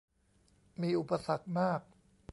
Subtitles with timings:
[0.81, 1.81] มีอุปสรรคมาก